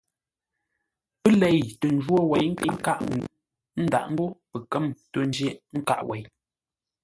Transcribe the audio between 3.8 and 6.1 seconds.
ndǎʼ ńgó pəkə̌m ntôʼ jə̂ghʼ nkâʼ